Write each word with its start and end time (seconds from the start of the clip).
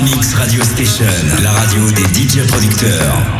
Megamix 0.00 0.34
Radio 0.34 0.62
Station, 0.62 1.06
la 1.42 1.50
radio 1.50 1.90
des 1.90 2.04
DJ 2.14 2.46
producteurs. 2.46 3.37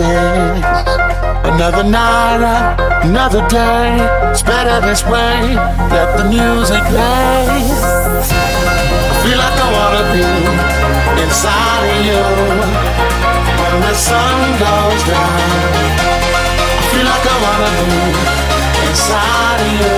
Another 0.00 1.82
night, 1.82 2.76
another 3.02 3.44
day. 3.48 3.98
It's 4.30 4.42
better 4.42 4.80
this 4.86 5.02
way. 5.02 5.56
Let 5.90 6.16
the 6.16 6.24
music 6.30 6.84
play. 6.84 7.46
I 7.50 9.14
feel 9.24 9.38
like 9.38 9.58
I 9.58 9.68
wanna 9.74 10.04
be 10.14 10.22
inside 11.22 11.82
of 11.90 12.06
you 12.06 12.22
when 13.58 13.74
the 13.82 13.94
sun 13.94 14.38
goes 14.62 15.02
down. 15.02 15.50
I 15.90 16.82
feel 16.92 17.06
like 17.12 17.26
I 17.26 17.36
wanna 17.42 17.70
be 17.82 17.98
inside 18.86 19.60
of 19.66 19.72
you 19.82 19.94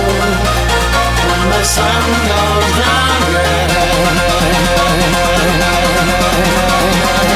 when 1.29 1.43
the 1.53 1.63
sun 1.63 2.03
goes 2.25 2.69
down. 2.81 3.21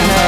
Yeah. 0.10 0.25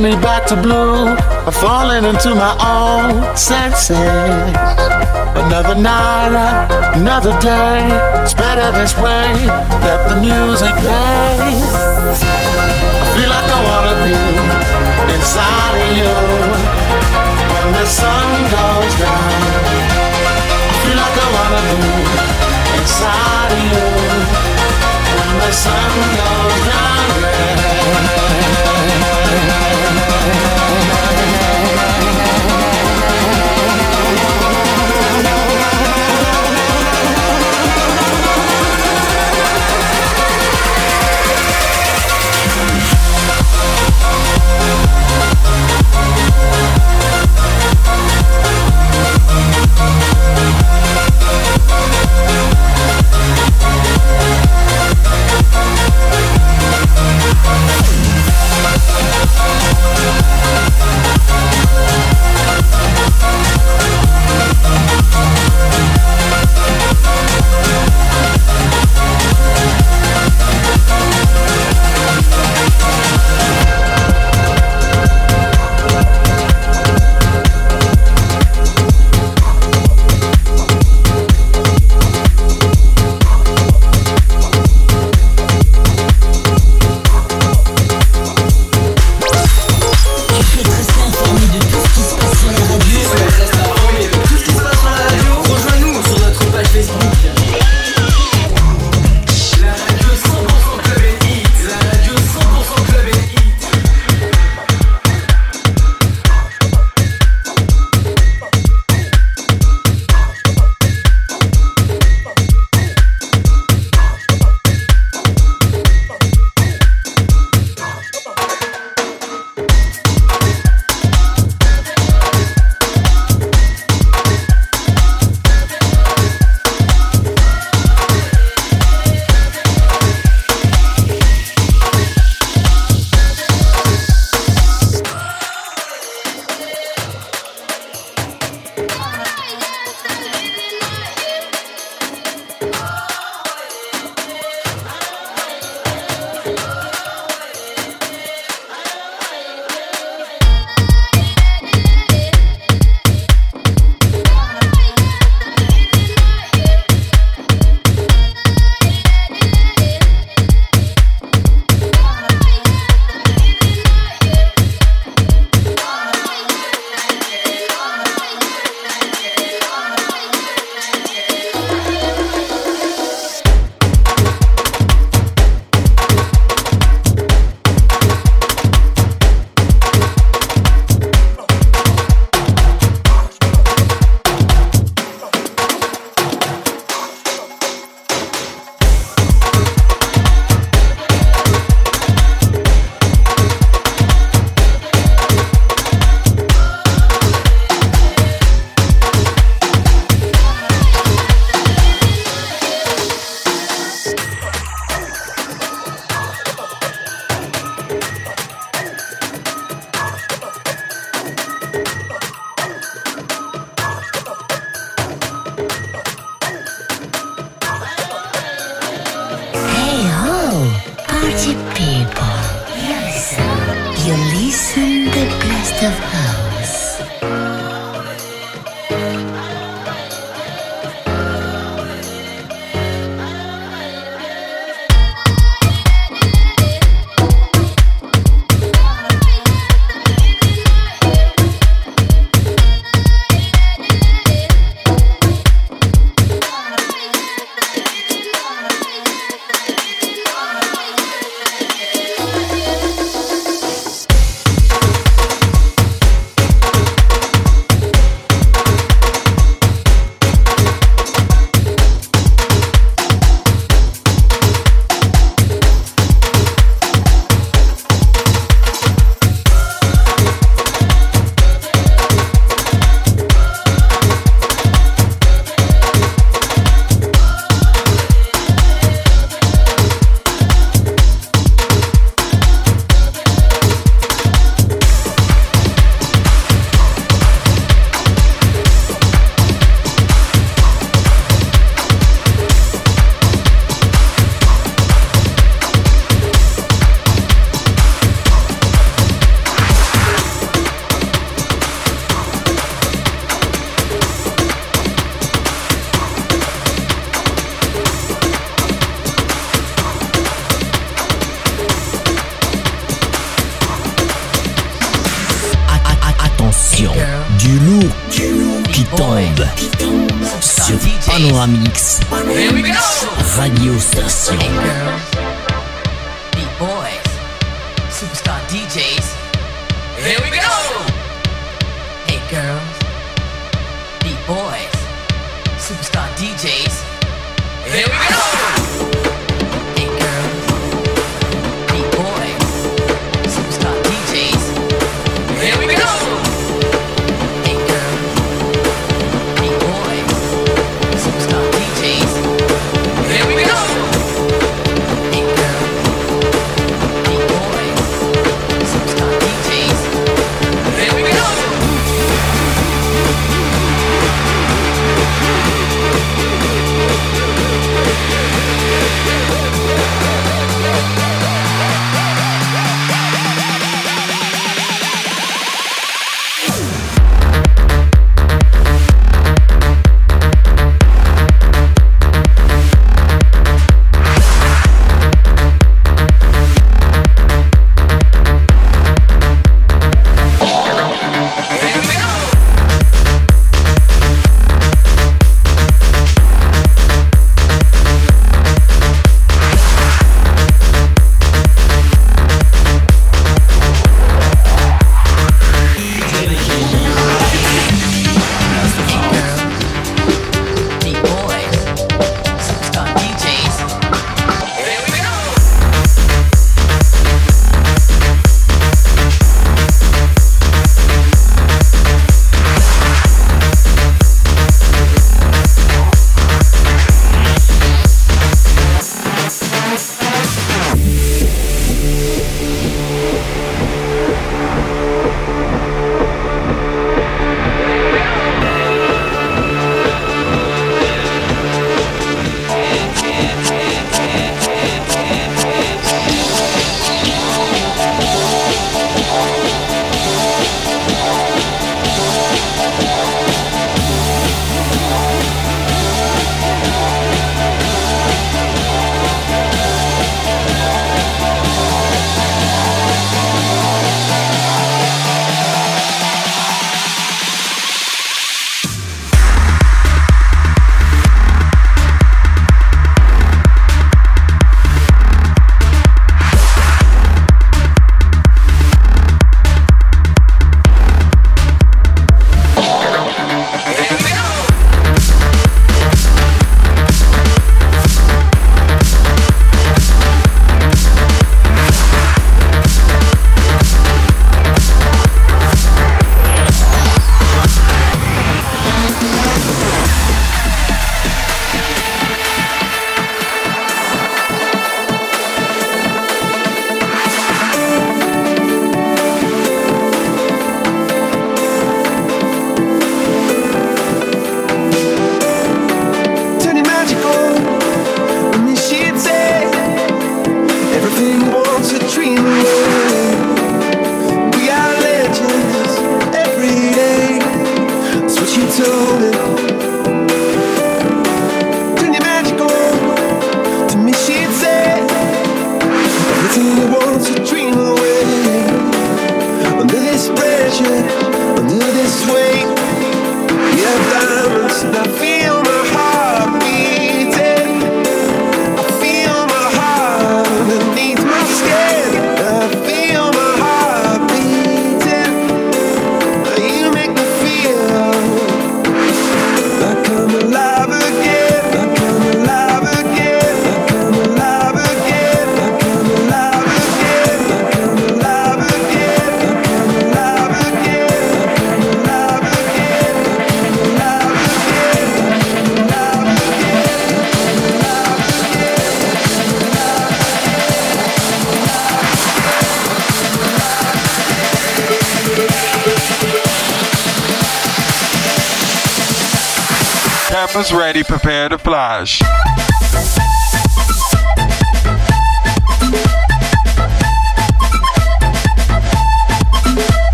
send 0.00 0.14
me 0.14 0.22
back 0.22 0.46
to 0.46 0.56
blue. 0.56 1.06
I'm 1.46 1.52
falling 1.52 2.04
into 2.04 2.34
my 2.34 2.54
own 2.64 3.36
senses. 3.36 3.98
Another 5.42 5.74
night, 5.74 6.32
another 6.94 7.38
day. 7.40 7.80
It's 8.22 8.34
better 8.34 8.70
this 8.78 8.94
way. 8.96 9.32
Let 9.84 10.08
the 10.08 10.16
music 10.20 10.74
play. 10.84 11.36
I 13.02 13.06
feel 13.14 13.30
like 13.36 13.48
I 13.56 13.60
wanna 13.68 13.96
be 14.04 14.16
inside 15.14 15.76
of 15.84 15.90
you. 16.00 16.16
When 17.52 17.68
the 17.78 17.86
sun 18.00 18.28
goes 18.56 18.94
down, 19.04 19.40
I 20.68 20.76
feel 20.82 20.98
like 21.02 21.16
I 21.24 21.28
wanna 21.36 21.62
be 21.70 21.82
inside 22.78 23.52
of 23.56 23.62
you. 23.72 23.86
When 25.18 25.32
the 25.44 25.52
sun 25.64 25.92
goes 26.20 26.60
down. 26.70 27.10
Yeah. 28.14 28.19
Música 52.10 52.80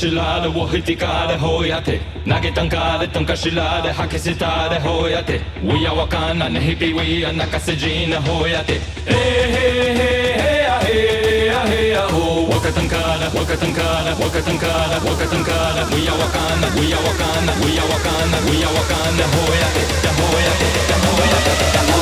شلال 0.00 0.46
وهتي 0.56 0.94
كاد 0.94 1.30
هوياتي 1.42 2.00
ناجتن 2.26 2.68
كاد 2.68 3.12
تنك 3.12 3.34
شلال 3.34 3.94
حكسي 3.94 4.34
تاد 4.34 4.86
هوياتي 4.86 5.40
ويا 5.64 5.90
وكان 5.90 6.52
نهبي 6.52 6.92
ويا 6.92 7.32
نكسجين 7.32 8.14
هوياتي 8.14 8.78
هي 9.08 9.44
هي 9.54 9.94
هي 10.42 10.68
هي 10.86 11.50
هي 11.72 11.98
هو 11.98 12.46
وكتن 12.46 12.88
كاد 12.88 13.22
وكتن 13.36 13.72
كاد 13.72 14.06
وكتن 14.22 14.58
كاد 14.58 15.02
وكتن 15.06 15.44
كاد 15.44 15.76
ويا 15.94 16.14
وكان 16.20 16.60
ويا 16.78 16.98
وكان 17.06 17.46
ويا 17.62 17.82
وكان 17.92 18.30
ويا 18.48 18.68
وكان 18.76 19.16
هوياتي 19.34 19.82
هوياتي 20.18 20.68
هوياتي 21.06 21.97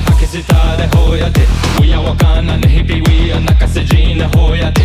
حكي 0.00 0.26
ستارة 0.26 0.90
هويتي 0.96 1.44
ويا 1.80 1.98
وكان 1.98 2.60
نهبي 2.60 3.02
ويا 3.08 3.38
نكس 3.38 3.78
جينا 3.78 4.30
هويتي 4.36 4.82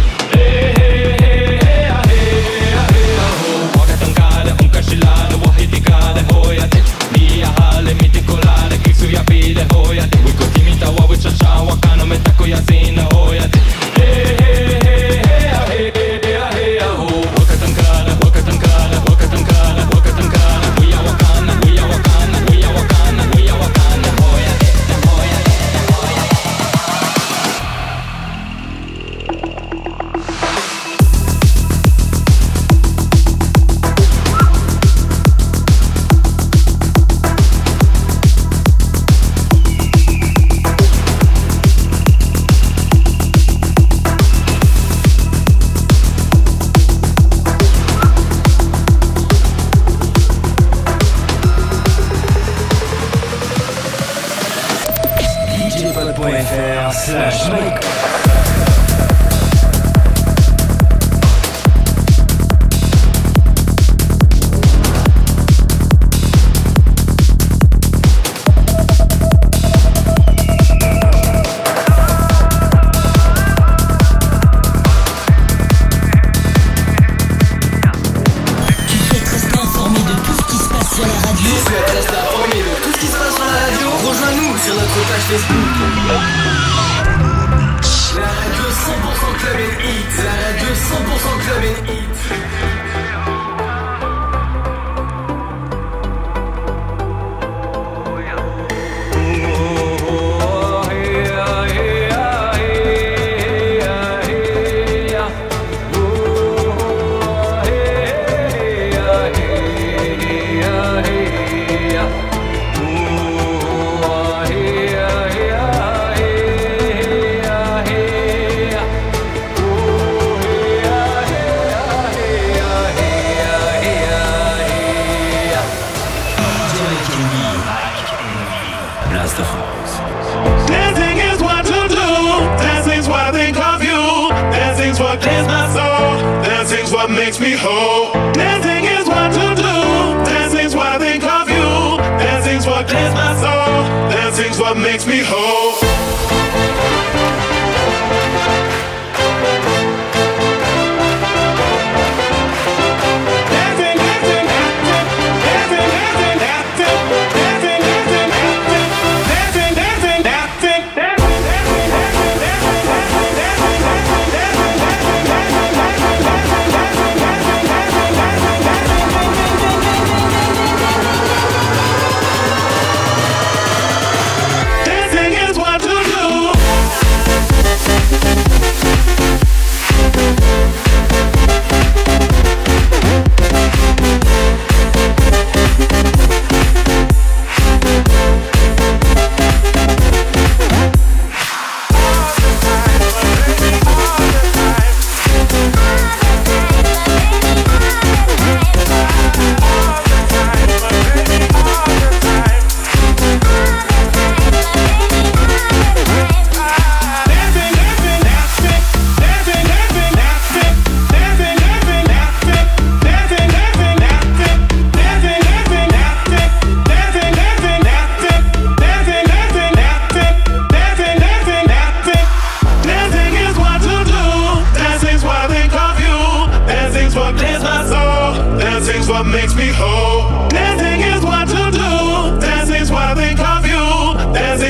me 145.07 145.19
home. 145.19 145.44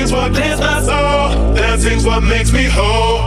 Dancing's 0.06 0.22
what 0.22 0.34
blends 0.34 0.62
my 0.62 0.82
soul 0.84 1.56
Dancing's 1.56 2.06
what 2.06 2.22
makes 2.22 2.51
me 2.51 2.66
whole. 2.66 3.26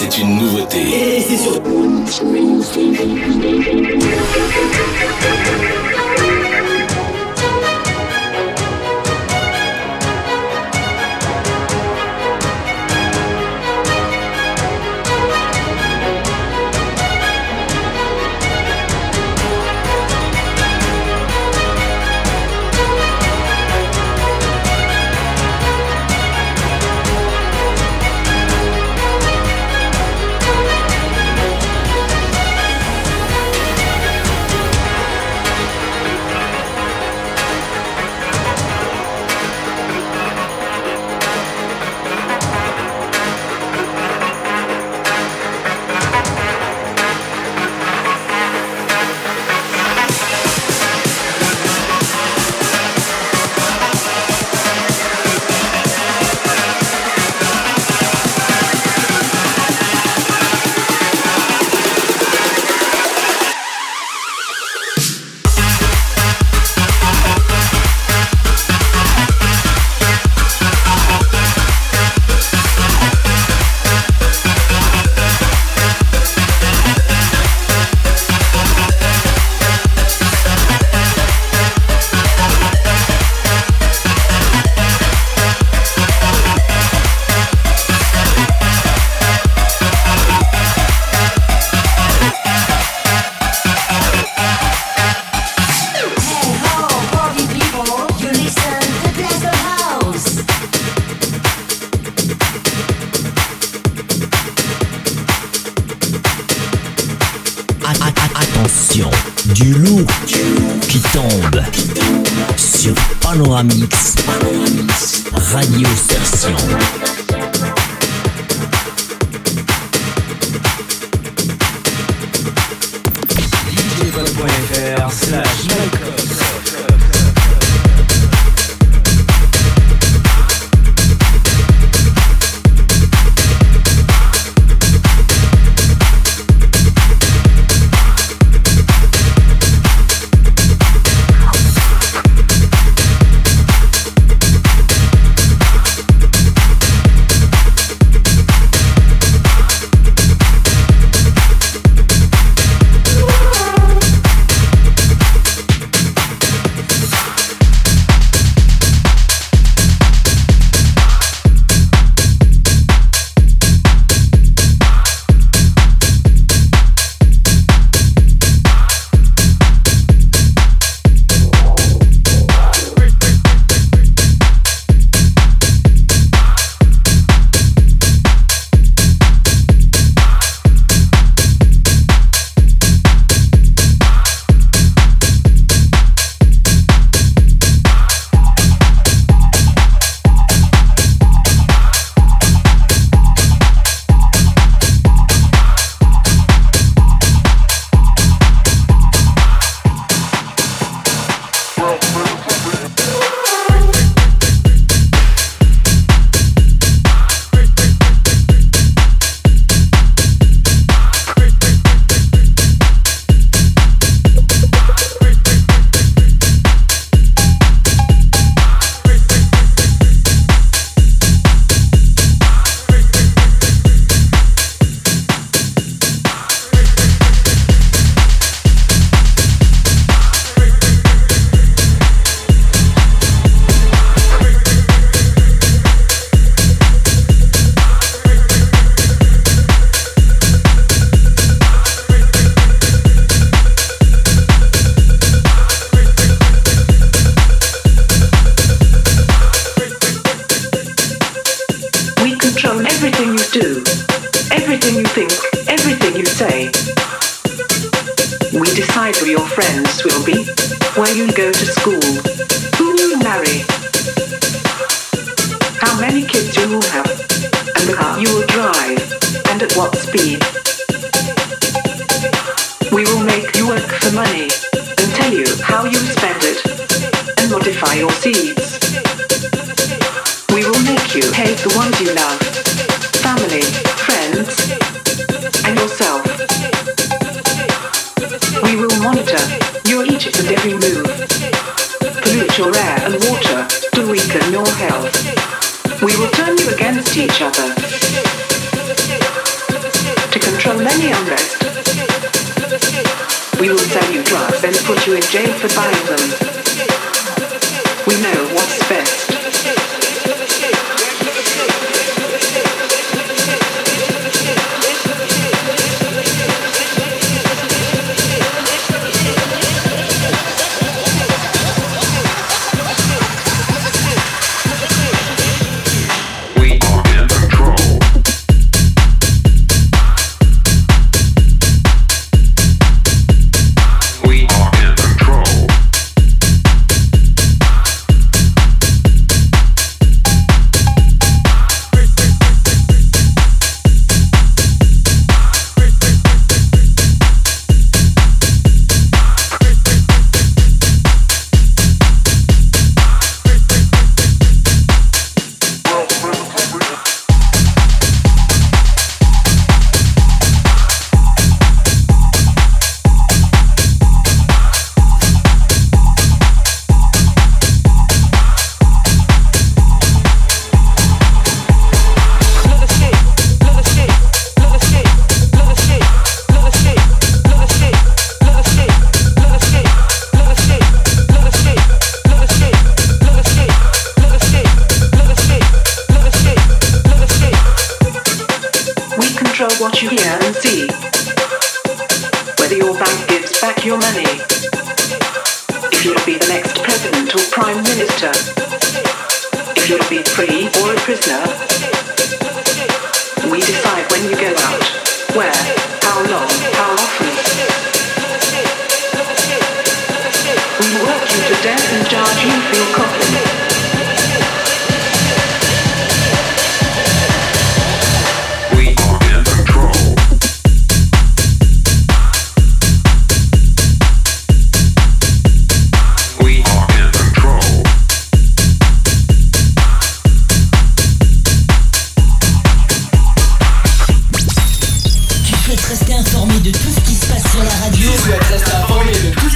c'est 0.00 0.18
une 0.18 0.36
nouveauté. 0.36 0.78
Qui 110.98 111.12
tombe 111.12 111.62
sur 112.56 112.94
Panoramix 113.20 114.16
Radio 115.52 115.88
Station. 115.96 117.07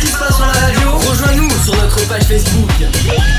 ce 0.03 0.07
qui 0.07 0.13
se 0.13 0.19
passe 0.19 0.37
sur 0.37 0.47
la 0.47 0.53
radio. 0.53 0.99
Rejoins-nous 0.99 1.51
sur 1.65 1.77
notre 1.77 2.07
page 2.09 2.25
Facebook. 2.25 3.32